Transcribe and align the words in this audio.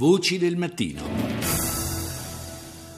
Voci 0.00 0.38
del 0.38 0.56
mattino. 0.56 1.02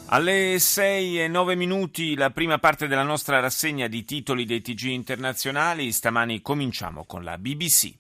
Alle 0.06 0.60
6 0.60 1.22
e 1.22 1.26
9 1.26 1.56
minuti 1.56 2.14
la 2.14 2.30
prima 2.30 2.58
parte 2.58 2.86
della 2.86 3.02
nostra 3.02 3.40
rassegna 3.40 3.88
di 3.88 4.04
titoli 4.04 4.44
dei 4.44 4.62
TG 4.62 4.84
internazionali. 4.84 5.90
Stamani 5.90 6.40
cominciamo 6.40 7.04
con 7.04 7.24
la 7.24 7.36
BBC. 7.38 7.94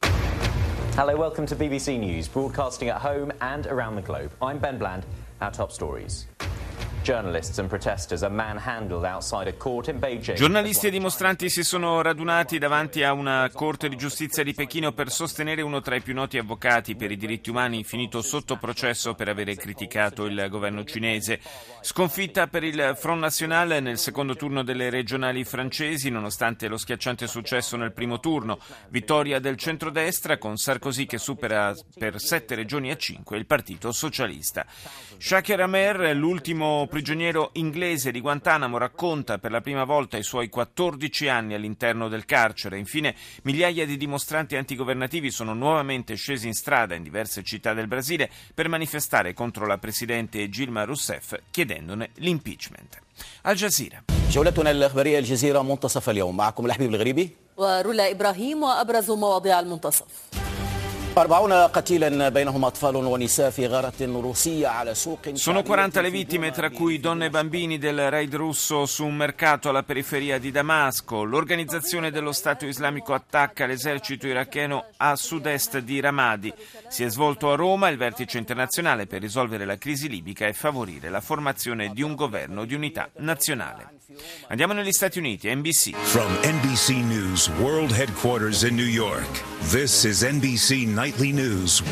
Hello, 0.96 1.16
welcome 1.16 1.48
to 1.48 1.56
BBC 1.56 1.98
News, 1.98 2.28
broadcasting 2.28 2.88
at 2.88 3.02
home 3.02 3.34
and 3.38 3.66
around 3.66 3.96
the 3.96 4.02
globe. 4.02 4.30
I'm 4.40 4.60
Ben 4.60 4.78
Bland, 4.78 5.04
our 5.40 5.50
top 5.50 5.72
stories. 5.72 6.31
Giornalisti 10.36 10.86
e 10.86 10.90
dimostranti 10.90 11.50
si 11.50 11.64
sono 11.64 12.00
radunati 12.00 12.58
davanti 12.58 13.02
a 13.02 13.12
una 13.12 13.50
corte 13.52 13.88
di 13.88 13.96
giustizia 13.96 14.44
di 14.44 14.54
Pechino 14.54 14.92
per 14.92 15.10
sostenere 15.10 15.62
uno 15.62 15.80
tra 15.80 15.96
i 15.96 16.00
più 16.00 16.14
noti 16.14 16.38
avvocati 16.38 16.94
per 16.94 17.10
i 17.10 17.16
diritti 17.16 17.50
umani 17.50 17.82
finito 17.82 18.22
sotto 18.22 18.56
processo 18.56 19.14
per 19.14 19.28
avere 19.28 19.56
criticato 19.56 20.26
il 20.26 20.46
governo 20.48 20.84
cinese. 20.84 21.40
Sconfitta 21.80 22.46
per 22.46 22.62
il 22.62 22.94
Front 22.96 23.20
National 23.20 23.82
nel 23.82 23.98
secondo 23.98 24.36
turno 24.36 24.62
delle 24.62 24.88
regionali 24.88 25.42
francesi, 25.42 26.08
nonostante 26.08 26.68
lo 26.68 26.76
schiacciante 26.76 27.26
successo 27.26 27.76
nel 27.76 27.92
primo 27.92 28.20
turno. 28.20 28.60
Vittoria 28.90 29.40
del 29.40 29.56
centrodestra 29.56 30.38
con 30.38 30.56
Sarkozy 30.56 31.06
che 31.06 31.18
supera 31.18 31.74
per 31.98 32.20
sette 32.20 32.54
regioni 32.54 32.92
a 32.92 32.96
cinque 32.96 33.38
il 33.38 33.46
Partito 33.46 33.90
Socialista. 33.90 34.64
Shaker 35.18 35.60
Amer, 35.60 36.14
l'ultimo 36.14 36.86
prigioniero 36.91 37.49
inglese 37.53 38.11
di 38.11 38.21
Guantanamo 38.21 38.77
racconta 38.77 39.37
per 39.37 39.51
la 39.51 39.61
prima 39.61 39.83
volta 39.83 40.17
i 40.17 40.23
suoi 40.23 40.49
14 40.49 41.27
anni 41.27 41.53
all'interno 41.53 42.07
del 42.07 42.25
carcere. 42.25 42.77
Infine, 42.77 43.15
migliaia 43.43 43.85
di 43.85 43.97
dimostranti 43.97 44.55
antigovernativi 44.55 45.31
sono 45.31 45.53
nuovamente 45.53 46.15
scesi 46.15 46.47
in 46.47 46.53
strada 46.53 46.95
in 46.95 47.03
diverse 47.03 47.43
città 47.43 47.73
del 47.73 47.87
Brasile 47.87 48.29
per 48.53 48.69
manifestare 48.69 49.33
contro 49.33 49.65
la 49.65 49.77
presidente 49.77 50.49
Gilma 50.49 50.83
Rousseff 50.83 51.33
chiedendone 51.51 52.09
l'impeachment. 52.15 52.97
Al 53.43 53.55
Jazeera. 53.55 54.03
جولتنا 54.29 54.71
الإخبارية 54.71 55.19
الجزيرة 55.19 55.61
منتصف 55.61 56.09
اليوم 56.09 56.37
معكم 56.37 56.65
الحبيب 56.65 56.89
الغريبي 56.95 57.29
ورولا 57.57 58.11
إبراهيم 58.11 58.63
وأبرز 58.63 59.11
مواضيع 59.11 59.59
المنتصف 59.59 60.05
sono 65.34 65.62
40 65.62 66.00
le 66.00 66.10
vittime, 66.10 66.50
tra 66.52 66.70
cui 66.70 67.00
donne 67.00 67.26
e 67.26 67.30
bambini, 67.30 67.76
del 67.76 68.10
raid 68.10 68.34
russo 68.34 68.86
su 68.86 69.04
un 69.04 69.14
mercato 69.14 69.68
alla 69.68 69.82
periferia 69.82 70.38
di 70.38 70.50
Damasco. 70.50 71.22
L'organizzazione 71.22 72.10
dello 72.10 72.32
Stato 72.32 72.64
islamico 72.64 73.12
attacca 73.12 73.66
l'esercito 73.66 74.26
iracheno 74.26 74.86
a 74.96 75.14
sud-est 75.14 75.80
di 75.80 76.00
Ramadi. 76.00 76.50
Si 76.88 77.04
è 77.04 77.10
svolto 77.10 77.52
a 77.52 77.56
Roma 77.56 77.90
il 77.90 77.98
vertice 77.98 78.38
internazionale 78.38 79.06
per 79.06 79.20
risolvere 79.20 79.66
la 79.66 79.76
crisi 79.76 80.08
libica 80.08 80.46
e 80.46 80.54
favorire 80.54 81.10
la 81.10 81.20
formazione 81.20 81.90
di 81.92 82.00
un 82.00 82.14
governo 82.14 82.64
di 82.64 82.74
unità 82.74 83.10
nazionale. 83.16 84.00
Andiamo 84.48 84.72
negli 84.72 84.92
Stati 84.92 85.18
Uniti, 85.18 85.54
NBC. 85.54 85.94
From 85.94 86.32
NBC 86.42 86.90
News 86.90 87.48
World 87.58 87.92
Headquarters 87.92 88.62
in 88.62 88.74
New 88.74 88.86
York, 88.86 89.42
this 89.70 90.04
is 90.04 90.22
NBC 90.22 90.86
Nightly 90.86 91.32
News. 91.32 91.82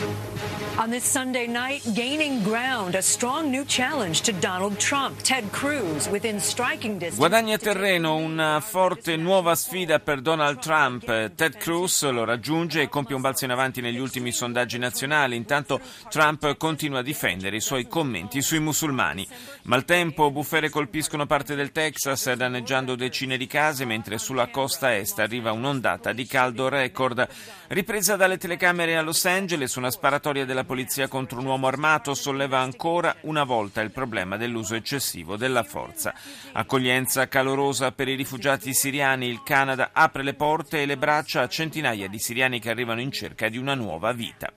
On 0.78 0.88
this 0.88 1.04
Sunday 1.04 1.46
night, 1.46 1.82
gaining 1.92 2.42
ground, 2.42 2.94
a 2.94 3.02
strong 3.02 3.50
new 3.50 3.64
challenge 3.66 4.22
to 4.22 4.32
Donald 4.32 4.78
Trump. 4.78 5.20
Ted 5.20 5.50
Cruz 5.50 6.08
within 6.08 6.40
striking 6.40 6.92
distance. 6.92 7.16
Guadagna 7.16 7.58
terreno 7.58 8.16
una 8.16 8.60
forte 8.60 9.16
nuova 9.16 9.54
sfida 9.54 9.98
per 9.98 10.22
Donald 10.22 10.58
Trump. 10.58 11.04
Ted 11.34 11.58
Cruz 11.58 12.08
lo 12.08 12.24
raggiunge 12.24 12.80
e 12.80 12.88
compie 12.88 13.14
un 13.14 13.20
balzo 13.20 13.44
in 13.44 13.50
avanti 13.50 13.82
negli 13.82 13.98
ultimi 13.98 14.32
sondaggi 14.32 14.78
nazionali. 14.78 15.36
Intanto 15.36 15.80
Trump 16.08 16.56
continua 16.56 17.00
a 17.00 17.02
difendere 17.02 17.56
i 17.56 17.60
suoi 17.60 17.86
commenti 17.86 18.40
sui 18.40 18.60
musulmani. 18.60 19.26
Maltempo, 19.64 20.30
bufere 20.30 20.70
colpiscono 20.70 21.26
parte 21.26 21.54
del 21.54 21.72
Texas, 21.72 22.32
danneggiando 22.32 22.94
decine 22.94 23.36
di 23.36 23.46
case, 23.46 23.84
mentre 23.84 24.16
sulla 24.16 24.48
costa 24.48 24.96
est 24.96 25.18
arriva 25.18 25.52
un'ondata 25.52 26.14
di 26.14 26.24
caldo 26.24 26.68
record. 26.68 27.28
Ripresa 27.68 28.16
dalle 28.16 28.38
telecamere 28.38 28.96
a 28.96 29.02
Los 29.02 29.26
Angeles, 29.26 29.74
una 29.74 29.90
sparatoria 29.90 30.46
della 30.46 30.59
polizia 30.64 31.08
contro 31.08 31.40
un 31.40 31.46
uomo 31.46 31.66
armato 31.66 32.14
solleva 32.14 32.58
ancora 32.58 33.16
una 33.22 33.44
volta 33.44 33.80
il 33.80 33.90
problema 33.90 34.36
dell'uso 34.36 34.74
eccessivo 34.74 35.36
della 35.36 35.62
forza. 35.62 36.14
Accoglienza 36.52 37.28
calorosa 37.28 37.92
per 37.92 38.08
i 38.08 38.14
rifugiati 38.14 38.72
siriani. 38.72 39.26
Il 39.26 39.42
Canada 39.42 39.90
apre 39.92 40.22
le 40.22 40.34
porte 40.34 40.82
e 40.82 40.86
le 40.86 40.96
braccia 40.96 41.42
a 41.42 41.48
centinaia 41.48 42.08
di 42.08 42.18
siriani 42.18 42.60
che 42.60 42.70
arrivano 42.70 43.00
in 43.00 43.10
cerca 43.10 43.48
di 43.48 43.58
una 43.58 43.74
nuova 43.74 44.12
vita. 44.12 44.52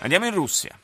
Andiamo 0.00 0.26
in 0.26 0.34
Russia. 0.34 0.78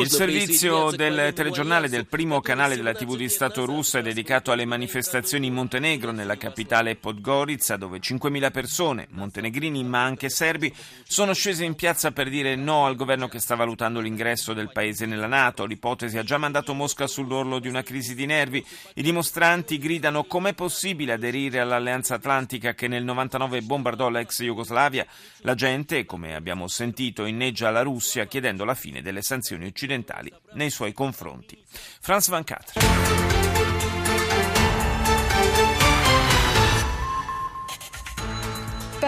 Il 0.00 0.10
servizio 0.10 0.90
del 0.90 1.32
telegiornale 1.32 1.88
del 1.88 2.06
primo 2.06 2.40
canale 2.40 2.74
della 2.74 2.92
TV 2.92 3.14
di 3.14 3.28
Stato 3.28 3.64
russo 3.64 3.96
è 3.96 4.02
dedicato 4.02 4.50
alle 4.50 4.64
manifestazioni 4.64 5.46
in 5.46 5.54
Montenegro, 5.54 6.10
nella 6.10 6.36
capitale 6.36 6.96
Podgorica, 6.96 7.76
dove 7.76 8.00
5.000 8.00 8.50
persone, 8.50 9.06
montenegrini 9.10 9.84
ma 9.84 10.02
anche 10.02 10.28
serbi, 10.28 10.74
sono 11.06 11.34
scese 11.34 11.64
in 11.64 11.76
piazza 11.76 12.10
per 12.10 12.28
dire 12.28 12.56
no 12.56 12.86
al 12.86 12.96
governo 12.96 13.28
che 13.28 13.38
sta 13.38 13.54
valutando 13.54 14.00
l'ingresso 14.00 14.52
del 14.52 14.72
paese 14.72 15.06
nella 15.06 15.28
Nato. 15.28 15.66
L'ipotesi 15.66 16.18
ha 16.18 16.24
già 16.24 16.36
mandato 16.36 16.74
Mosca 16.74 17.06
sull'orlo 17.06 17.60
di 17.60 17.68
una 17.68 17.84
crisi 17.84 18.16
di 18.16 18.26
nervi. 18.26 18.64
I 18.94 19.02
dimostranti 19.02 19.78
gridano 19.78 20.24
com'è 20.24 20.52
possibile 20.52 21.12
aderire 21.12 21.60
all'Alleanza 21.60 22.16
Atlantica 22.16 22.74
che 22.74 22.88
nel 22.88 23.04
99 23.04 23.62
bombardò 23.62 24.08
l'ex 24.08 24.42
Jugoslavia. 24.42 25.06
La 25.42 25.54
gente, 25.60 26.06
come 26.06 26.34
abbiamo 26.34 26.68
sentito, 26.68 27.26
inneggia 27.26 27.68
la 27.68 27.82
Russia 27.82 28.24
chiedendo 28.24 28.64
la 28.64 28.72
fine 28.72 29.02
delle 29.02 29.20
sanzioni 29.20 29.66
occidentali 29.66 30.32
nei 30.54 30.70
suoi 30.70 30.94
confronti. 30.94 31.62
Franz 32.00 32.30
Van 32.30 32.44
Katre. 32.44 33.99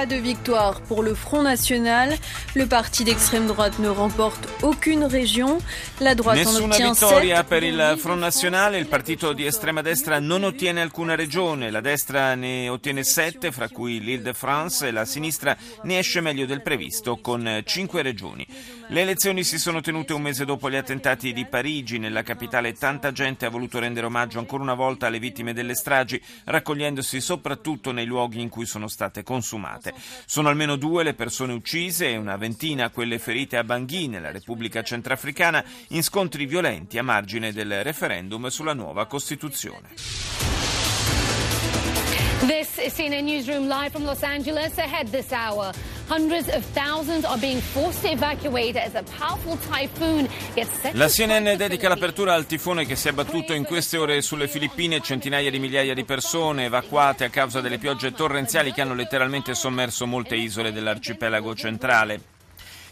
Pas 0.02 0.06
de 0.06 0.16
victoire 0.16 0.80
pour 0.80 1.04
le 1.04 1.14
Front 1.14 1.42
National. 1.42 2.16
Le 2.56 2.66
parti 2.66 3.04
d'extrême 3.04 3.46
droite 3.46 3.78
ne 3.78 3.88
remporte 3.88 4.48
aucune 4.62 5.04
région. 5.04 5.58
La 6.00 6.16
droite 6.16 6.38
Nessuna 6.38 6.58
en 6.58 6.70
obtient 6.70 6.92
vittoria 6.92 7.36
7. 7.36 7.46
per 7.46 7.62
il 7.62 7.94
Front 7.98 8.18
Nazionale, 8.18 8.78
il 8.78 8.88
partito 8.88 9.32
di 9.32 9.46
estrema 9.46 9.80
destra 9.80 10.18
non 10.18 10.42
ottiene 10.42 10.80
alcuna 10.80 11.14
regione, 11.14 11.70
la 11.70 11.80
destra 11.80 12.34
ne 12.34 12.68
ottiene 12.68 13.04
sette, 13.04 13.52
fra 13.52 13.68
cui 13.68 14.00
l'Île-de-France, 14.00 14.88
e 14.88 14.91
la 14.91 15.04
sinistra 15.04 15.56
ne 15.84 15.98
esce 15.98 16.20
meglio 16.20 16.46
del 16.46 16.62
previsto 16.62 17.18
con 17.18 17.62
cinque 17.64 18.02
regioni. 18.02 18.44
Le 18.92 19.00
elezioni 19.00 19.42
si 19.42 19.56
sono 19.56 19.80
tenute 19.80 20.12
un 20.12 20.20
mese 20.20 20.44
dopo 20.44 20.69
gli 20.69 20.76
attentati 20.76 21.32
di 21.32 21.47
Parigi, 21.47 21.97
nella 21.97 22.22
capitale 22.22 22.75
tanta 22.75 23.10
gente 23.10 23.47
ha 23.47 23.48
voluto 23.48 23.78
rendere 23.78 24.04
omaggio 24.04 24.38
ancora 24.38 24.62
una 24.62 24.75
volta 24.75 25.06
alle 25.06 25.19
vittime 25.19 25.54
delle 25.54 25.75
stragi, 25.75 26.22
raccogliendosi 26.44 27.19
soprattutto 27.22 27.91
nei 27.91 28.04
luoghi 28.04 28.42
in 28.42 28.50
cui 28.50 28.66
sono 28.66 28.88
state 28.88 29.22
consumate. 29.22 29.94
Sono 30.26 30.50
almeno 30.50 30.76
due 30.76 31.04
le 31.04 31.14
persone 31.14 31.54
uccise 31.54 32.10
e 32.10 32.19
una 32.19 32.36
ventina 32.36 32.91
quelle 32.91 33.19
ferite 33.19 33.56
a 33.56 33.64
Bangui, 33.64 34.08
nella 34.08 34.30
Repubblica 34.30 34.82
Centrafricana, 34.82 35.64
in 35.88 36.03
scontri 36.03 36.44
violenti 36.44 36.98
a 36.98 37.03
margine 37.03 37.50
del 37.50 37.82
referendum 37.82 38.48
sulla 38.48 38.74
nuova 38.74 39.06
Costituzione. 39.06 39.88
This 42.47 42.76
is 42.78 42.92
CNN 42.92 43.24
Newsroom 43.24 43.69
live 43.69 43.91
from 43.91 44.04
Los 44.04 44.22
Angeles. 44.22 44.76
Ahead 44.76 45.09
this 45.10 45.30
hour, 45.30 45.72
hundreds 46.12 46.48
of 46.54 46.62
thousands 46.74 47.24
are 47.24 47.38
being 47.38 47.58
forced 47.58 48.02
to 48.02 48.12
evacuate 48.12 48.76
as 48.76 48.94
a 48.94 49.02
powerful 49.18 49.56
typhoon 49.70 50.28
gets 50.54 50.70
set 50.80 50.94
La 50.94 51.08
CNN 51.08 51.56
dedica 51.56 51.88
l'apertura 51.88 52.34
al 52.34 52.44
tifone 52.44 52.84
che 52.84 52.96
si 52.96 53.08
è 53.08 53.12
abbattuto 53.12 53.54
in 53.54 53.64
queste 53.64 53.96
ore 53.96 54.20
sulle 54.20 54.46
Filippine, 54.46 55.00
centinaia 55.00 55.50
di 55.50 55.58
migliaia 55.58 55.94
di 55.94 56.04
persone 56.04 56.66
evacuate 56.66 57.24
a 57.24 57.30
causa 57.30 57.62
delle 57.62 57.78
piogge 57.78 58.12
torrenziali 58.12 58.72
che 58.72 58.82
hanno 58.82 58.94
letteralmente 58.94 59.54
sommerso 59.54 60.06
molte 60.06 60.34
isole 60.34 60.70
dell'arcipelago 60.70 61.54
centrale. 61.54 62.31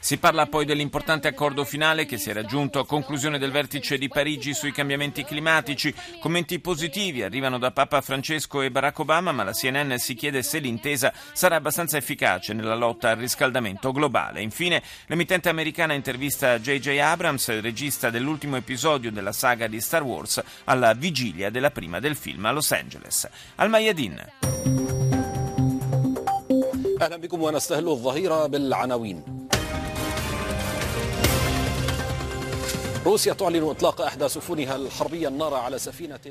Si 0.06 0.20
parla 0.20 0.46
poi 0.46 0.66
dell'importante 0.66 1.28
accordo 1.28 1.66
finale 1.66 2.06
che 2.06 2.20
si 2.20 2.30
è 2.30 2.34
raggiunto 2.34 2.78
a 2.78 2.86
conclusione 2.86 3.40
del 3.40 3.50
vertice 3.50 3.98
di 3.98 4.08
Parigi 4.08 4.54
sui 4.54 4.72
cambiamenti 4.72 5.24
climatici. 5.24 5.92
Commenti 6.22 6.60
positivi 6.60 7.24
arrivano 7.24 7.58
da 7.58 7.72
Papa 7.72 8.02
Francesco 8.02 8.62
e 8.62 8.70
Barack 8.70 9.00
Obama, 9.00 9.32
ma 9.32 9.44
la 9.44 9.52
CNN 9.52 9.96
si 9.96 10.14
chiede 10.14 10.44
se 10.44 10.60
l'intesa 10.60 11.12
sarà 11.34 11.56
abbastanza 11.56 11.98
efficace 11.98 12.54
nella 12.54 12.76
lotta 12.76 13.10
al 13.10 13.18
riscaldamento 13.18 13.92
globale. 13.92 14.44
Infine, 14.44 14.84
l'emittente 15.08 15.50
americana 15.50 15.94
intervista 15.94 16.60
J.J. 16.60 17.00
Abrams, 17.00 17.60
regista 17.60 18.12
dell'ultimo 18.12 18.58
episodio 18.58 19.12
della 19.12 19.32
saga 19.32 19.66
di 19.66 19.82
Star 19.82 20.04
Wars, 20.04 20.40
alla 20.66 20.94
vigilia 20.94 21.50
della 21.50 21.72
prima 21.72 22.00
del 22.00 22.16
film 22.16 22.46
a 22.46 22.52
Los 22.52 22.72
Angeles. 22.72 23.28
Al 23.56 23.70
Mayadin. 23.70 24.24
اهلا 27.02 27.18
بكم 27.18 27.42
ونستهل 27.42 27.88
الظهيره 27.88 28.48
بالعناوين 28.48 29.39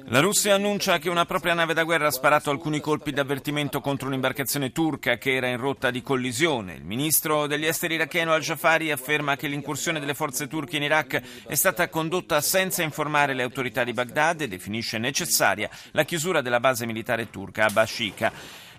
La 0.10 0.20
Russia 0.20 0.54
annuncia 0.54 1.00
che 1.00 1.10
una 1.10 1.26
propria 1.26 1.56
nave 1.56 1.74
da 1.74 1.84
guerra 1.84 2.06
ha 2.06 2.12
sparato 2.12 2.52
alcuni 2.52 2.80
colpi 2.80 3.12
d'avvertimento 3.12 3.82
contro 3.82 4.08
un'imbarcazione 4.08 4.72
turca 4.72 5.18
che 5.18 5.34
era 5.34 5.48
in 5.48 5.58
rotta 5.58 5.90
di 5.90 6.04
collisione. 6.04 6.76
Il 6.76 6.84
ministro 6.84 7.48
degli 7.48 7.66
esteri 7.66 7.96
iracheno 7.96 8.34
al-Jafari 8.34 8.92
afferma 8.92 9.36
che 9.36 9.48
l'incursione 9.48 10.00
delle 10.00 10.14
forze 10.14 10.48
turche 10.48 10.78
in 10.78 10.84
Iraq 10.84 11.20
è 11.48 11.56
stata 11.56 11.90
condotta 11.90 12.40
senza 12.40 12.84
informare 12.84 13.34
le 13.34 13.42
autorità 13.42 13.84
di 13.84 13.92
Baghdad 13.92 14.42
e 14.42 14.48
definisce 14.48 15.00
necessaria 15.00 15.72
la 15.94 16.04
chiusura 16.04 16.42
della 16.42 16.60
base 16.60 16.86
militare 16.86 17.32
turca 17.32 17.66
a 17.66 17.72
Bashika. 17.72 18.32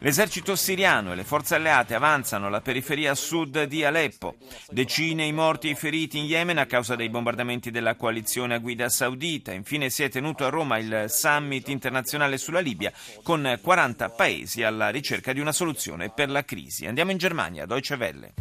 L'esercito 0.02 0.56
siriano 0.56 1.12
e 1.12 1.14
le 1.14 1.25
forze 1.25 1.56
alleate 1.56 1.94
avanzano 1.94 2.47
alla 2.47 2.62
periferia 2.62 3.14
sud 3.14 3.64
di 3.64 3.85
Aleppo. 3.85 4.37
Decine 4.70 5.26
i 5.26 5.32
morti 5.32 5.69
e 5.69 5.73
i 5.73 5.75
feriti 5.75 6.17
in 6.17 6.25
Yemen 6.25 6.56
a 6.56 6.64
causa 6.64 6.97
dei 6.97 7.11
bombardamenti 7.11 7.70
della 7.70 7.97
coalizione 7.97 8.55
a 8.55 8.58
guida 8.58 8.88
saudita. 8.88 9.52
Infine 9.52 9.91
si 9.91 10.02
è 10.02 10.08
tenuto 10.08 10.47
a 10.47 10.49
Roma 10.49 10.79
il 10.79 11.05
summit 11.08 11.69
internazionale 11.69 12.38
sulla 12.38 12.61
Libia 12.61 12.91
con 13.23 13.58
40 13.61 14.08
paesi 14.08 14.62
alla 14.62 14.88
ricerca 14.88 15.35
di 15.35 15.41
una 15.41 15.52
soluzione 15.52 16.08
per 16.08 16.31
la 16.31 16.44
crisi. 16.47 16.87
Andiamo 16.87 17.11
in 17.11 17.19
Germania, 17.19 17.67
Deutsche 17.67 17.97
Welle. 17.97 18.32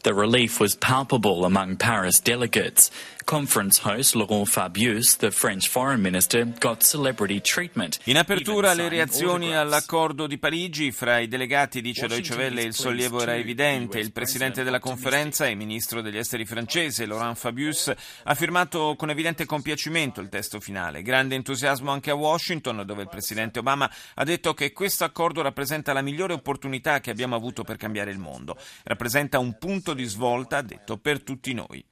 The 0.00 0.14
relief 0.14 0.60
was 0.60 0.74
palpable 0.74 1.44
among 1.44 1.76
Paris 1.76 2.22
delegates. 2.22 2.90
Conference 3.28 3.82
host 3.84 4.14
Laurent 4.14 4.48
Fabius, 4.48 5.18
the 5.18 5.30
French 5.30 5.68
foreign 5.68 6.00
minister, 6.00 6.46
got 6.46 6.82
celebrity 6.82 7.42
treatment. 7.42 7.98
In 8.04 8.16
apertura 8.16 8.72
le 8.72 8.88
reazioni 8.88 9.54
all'accordo 9.54 10.26
di 10.26 10.38
Parigi 10.38 10.92
fra 10.92 11.18
i 11.18 11.28
delegati, 11.28 11.82
dice 11.82 12.06
Deutsche 12.06 12.34
Welle, 12.34 12.62
il 12.62 12.72
sollievo 12.72 13.20
era 13.20 13.36
evidente. 13.36 13.98
Il 13.98 14.12
presidente 14.12 14.62
della 14.62 14.78
conferenza 14.78 15.46
e 15.46 15.54
ministro 15.54 16.00
degli 16.00 16.16
esteri 16.16 16.46
francese, 16.46 17.04
Laurent 17.04 17.36
Fabius, 17.36 17.92
ha 18.22 18.34
firmato 18.34 18.94
con 18.96 19.10
evidente 19.10 19.44
compiacimento 19.44 20.22
il 20.22 20.30
testo 20.30 20.58
finale. 20.58 21.02
Grande 21.02 21.34
entusiasmo 21.34 21.90
anche 21.90 22.10
a 22.10 22.14
Washington, 22.14 22.82
dove 22.86 23.02
il 23.02 23.10
presidente 23.10 23.58
Obama 23.58 23.92
ha 24.14 24.24
detto 24.24 24.54
che 24.54 24.72
questo 24.72 25.04
accordo 25.04 25.42
rappresenta 25.42 25.92
la 25.92 26.00
migliore 26.00 26.32
opportunità 26.32 27.00
che 27.00 27.10
abbiamo 27.10 27.36
avuto 27.36 27.62
per 27.62 27.76
cambiare 27.76 28.10
il 28.10 28.18
mondo. 28.18 28.56
Rappresenta 28.84 29.38
un 29.38 29.58
punto 29.58 29.92
di 29.92 30.04
svolta, 30.04 30.56
ha 30.56 30.62
detto, 30.62 30.96
per 30.96 31.22
tutti 31.22 31.52
noi. 31.52 31.84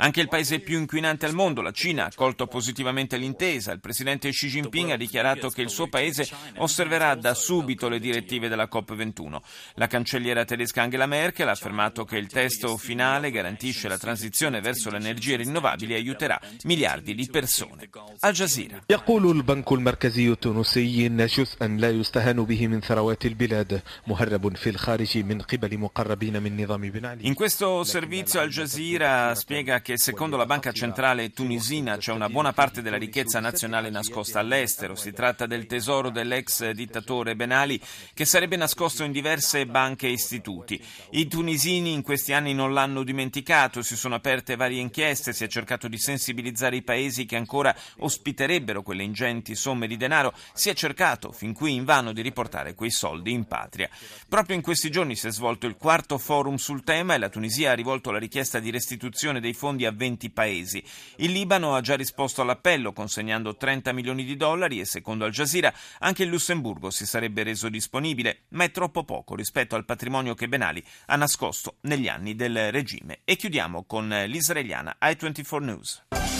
Anche 0.00 0.20
il 0.20 0.28
paese 0.28 0.60
più 0.60 0.78
inquinante 0.78 1.26
al 1.26 1.34
mondo, 1.34 1.60
la 1.60 1.72
Cina, 1.72 2.04
ha 2.04 2.06
accolto 2.06 2.46
positivamente 2.46 3.16
l'intesa. 3.16 3.72
Il 3.72 3.80
presidente 3.80 4.30
Xi 4.30 4.46
Jinping 4.46 4.92
ha 4.92 4.96
dichiarato 4.96 5.50
che 5.50 5.60
il 5.60 5.70
suo 5.70 5.88
paese 5.88 6.28
osserverà 6.58 7.16
da 7.16 7.34
subito 7.34 7.88
le 7.88 7.98
direttive 7.98 8.48
della 8.48 8.68
COP21. 8.72 9.38
La 9.74 9.88
cancelliera 9.88 10.44
tedesca 10.44 10.82
Angela 10.82 11.06
Merkel 11.06 11.48
ha 11.48 11.50
affermato 11.50 12.04
che 12.04 12.16
il 12.16 12.28
testo 12.28 12.76
finale 12.76 13.32
garantisce 13.32 13.88
la 13.88 13.98
transizione 13.98 14.60
verso 14.60 14.88
le 14.88 14.98
energie 14.98 15.34
rinnovabili 15.34 15.94
e 15.94 15.96
aiuterà 15.96 16.40
miliardi 16.62 17.16
di 17.16 17.26
persone. 17.26 17.88
Al 18.20 18.32
Jazeera. 18.32 18.82
يقول 18.88 19.30
البنك 19.30 19.72
المركزي 19.72 20.28
التونسي 20.28 21.06
إن 21.06 21.26
جزءا 21.26 21.66
لا 21.66 21.90
يستهان 21.90 22.44
به 22.44 22.66
من 22.66 22.80
ثروات 22.80 23.26
البلاد 23.26 23.82
مهرب 24.06 24.56
في 24.56 24.70
الخارج 24.70 25.18
من 25.18 25.40
قبل 25.40 25.78
مقربين 25.78 26.42
من 26.42 26.62
نظام 26.62 26.80
بن 26.80 27.06
علي. 27.06 27.22
In 27.26 27.34
questo 27.34 27.82
servizio 27.84 28.40
Al 28.40 28.50
Jazeera 28.50 29.34
spiega 29.34 29.51
che 29.53 29.99
secondo 29.99 30.35
la 30.35 30.47
banca 30.47 30.71
centrale 30.71 31.31
tunisina 31.31 31.97
c'è 31.97 32.11
una 32.11 32.27
buona 32.27 32.53
parte 32.53 32.81
della 32.81 32.97
ricchezza 32.97 33.39
nazionale 33.39 33.91
nascosta 33.91 34.39
all'estero. 34.39 34.95
Si 34.95 35.13
tratta 35.13 35.45
del 35.45 35.67
tesoro 35.67 36.09
dell'ex 36.09 36.71
dittatore 36.71 37.35
Ben 37.35 37.51
Ali 37.51 37.79
che 38.15 38.25
sarebbe 38.25 38.55
nascosto 38.55 39.03
in 39.03 39.11
diverse 39.11 39.67
banche 39.67 40.07
e 40.07 40.11
istituti. 40.11 40.83
I 41.11 41.27
tunisini 41.27 41.93
in 41.93 42.01
questi 42.01 42.33
anni 42.33 42.55
non 42.55 42.73
l'hanno 42.73 43.03
dimenticato, 43.03 43.83
si 43.83 43.95
sono 43.95 44.15
aperte 44.15 44.55
varie 44.55 44.81
inchieste, 44.81 45.33
si 45.33 45.43
è 45.43 45.47
cercato 45.47 45.87
di 45.87 45.99
sensibilizzare 45.99 46.77
i 46.77 46.81
paesi 46.81 47.25
che 47.25 47.35
ancora 47.35 47.75
ospiterebbero 47.99 48.81
quelle 48.81 49.03
ingenti 49.03 49.53
somme 49.53 49.85
di 49.85 49.97
denaro, 49.97 50.33
si 50.53 50.71
è 50.71 50.73
cercato 50.73 51.31
fin 51.31 51.53
qui 51.53 51.75
invano 51.75 52.11
di 52.11 52.23
riportare 52.23 52.73
quei 52.73 52.89
soldi 52.89 53.31
in 53.31 53.45
patria. 53.45 53.87
Proprio 54.27 54.55
in 54.55 54.63
questi 54.63 54.89
giorni 54.89 55.15
si 55.15 55.27
è 55.27 55.31
svolto 55.31 55.67
il 55.67 55.77
quarto 55.77 56.17
forum 56.17 56.55
sul 56.55 56.83
tema 56.83 57.13
e 57.13 57.19
la 57.19 57.29
Tunisia 57.29 57.69
ha 57.69 57.75
rivolto 57.75 58.09
la 58.09 58.17
richiesta 58.17 58.57
di 58.57 58.71
restituzione 58.71 59.41
dei 59.43 59.53
fondi 59.53 59.85
a 59.85 59.91
20 59.91 60.29
paesi. 60.29 60.81
Il 61.17 61.33
Libano 61.33 61.75
ha 61.75 61.81
già 61.81 61.97
risposto 61.97 62.41
all'appello 62.41 62.93
consegnando 62.93 63.57
30 63.57 63.91
milioni 63.91 64.23
di 64.23 64.37
dollari 64.37 64.79
e 64.79 64.85
secondo 64.85 65.25
Al 65.25 65.31
Jazeera 65.31 65.73
anche 65.99 66.23
il 66.23 66.29
Lussemburgo 66.29 66.89
si 66.89 67.05
sarebbe 67.05 67.43
reso 67.43 67.67
disponibile, 67.67 68.43
ma 68.49 68.63
è 68.63 68.71
troppo 68.71 69.03
poco 69.03 69.35
rispetto 69.35 69.75
al 69.75 69.83
patrimonio 69.83 70.33
che 70.33 70.47
Ben 70.47 70.61
Ali 70.61 70.81
ha 71.07 71.17
nascosto 71.17 71.75
negli 71.81 72.07
anni 72.07 72.35
del 72.35 72.71
regime. 72.71 73.19
E 73.25 73.35
chiudiamo 73.35 73.83
con 73.83 74.07
l'israeliana 74.07 74.95
i24 75.01 75.61
News. 75.61 76.32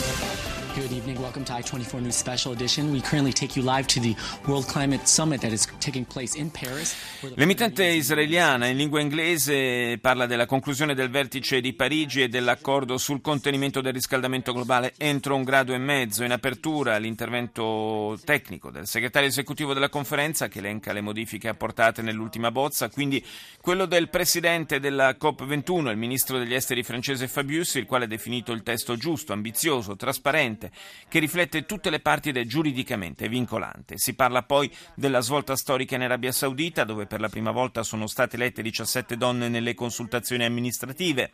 Good 0.75 0.91
evening. 0.91 1.19
Welcome 1.19 1.45
to 1.45 1.53
I-24 1.53 2.01
News 2.01 2.15
Special 2.15 2.51
Edition. 2.51 2.89
We 2.89 2.99
currently 2.99 3.31
take 3.31 3.55
you 3.55 3.63
live 3.63 3.85
to 3.89 3.99
the 3.99 4.15
World 4.47 4.65
Climate 4.65 5.07
Summit 5.07 5.41
that 5.41 5.51
is 5.51 5.67
taking 5.79 6.03
place 6.03 6.35
in 6.35 6.49
Paris. 6.49 6.95
L'emittente 7.35 7.85
israeliana 7.85 8.65
in 8.65 8.77
lingua 8.77 8.99
inglese 8.99 9.99
parla 10.01 10.25
della 10.25 10.47
conclusione 10.47 10.95
del 10.95 11.11
vertice 11.11 11.61
di 11.61 11.73
Parigi 11.73 12.23
e 12.23 12.27
dell'accordo 12.27 12.97
sul 12.97 13.21
contenimento 13.21 13.81
del 13.81 13.93
riscaldamento 13.93 14.51
globale 14.51 14.95
entro 14.97 15.35
un 15.35 15.43
grado 15.43 15.75
e 15.75 15.77
mezzo. 15.77 16.23
In 16.23 16.31
apertura 16.31 16.97
l'intervento 16.97 18.17
tecnico 18.25 18.71
del 18.71 18.87
segretario 18.87 19.29
esecutivo 19.29 19.75
della 19.75 19.89
conferenza 19.89 20.47
che 20.47 20.57
elenca 20.57 20.91
le 20.91 21.01
modifiche 21.01 21.49
apportate 21.49 22.01
nell'ultima 22.01 22.49
bozza, 22.49 22.89
quindi 22.89 23.23
quello 23.61 23.85
del 23.85 24.09
presidente 24.09 24.79
della 24.79 25.11
COP21, 25.21 25.91
il 25.91 25.97
ministro 25.97 26.39
degli 26.39 26.55
esteri 26.55 26.81
francese 26.81 27.27
Fabius, 27.27 27.75
il 27.75 27.85
quale 27.85 28.05
ha 28.05 28.07
definito 28.07 28.51
il 28.51 28.63
testo 28.63 28.95
giusto, 28.95 29.33
ambizioso, 29.33 29.95
trasparente 29.95 30.61
che 31.07 31.19
riflette 31.19 31.65
tutte 31.65 31.89
le 31.89 31.99
parti 31.99 32.29
ed 32.29 32.37
è 32.37 32.45
giuridicamente 32.45 33.27
vincolante. 33.27 33.97
Si 33.97 34.13
parla 34.13 34.43
poi 34.43 34.71
della 34.95 35.21
svolta 35.21 35.55
storica 35.55 35.95
in 35.95 36.01
Arabia 36.01 36.31
Saudita, 36.31 36.83
dove 36.83 37.05
per 37.05 37.19
la 37.19 37.29
prima 37.29 37.51
volta 37.51 37.83
sono 37.83 38.07
state 38.07 38.35
elette 38.35 38.61
17 38.61 39.17
donne 39.17 39.49
nelle 39.49 39.73
consultazioni 39.73 40.43
amministrative. 40.45 41.31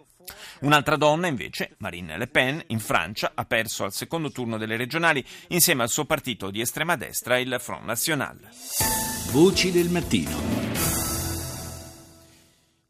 Un'altra 0.61 0.95
donna, 0.95 1.27
invece, 1.27 1.75
Marine 1.77 2.17
Le 2.17 2.27
Pen, 2.27 2.61
in 2.67 2.79
Francia, 2.79 3.31
ha 3.33 3.45
perso 3.45 3.83
al 3.83 3.93
secondo 3.93 4.31
turno 4.31 4.57
delle 4.57 4.77
regionali 4.77 5.25
insieme 5.47 5.83
al 5.83 5.89
suo 5.89 6.05
partito 6.05 6.51
di 6.51 6.61
estrema 6.61 6.95
destra, 6.95 7.39
il 7.39 7.55
Front 7.59 7.85
National. 7.85 8.37
Voci 9.31 9.71
del 9.71 9.89
mattino. 9.89 10.98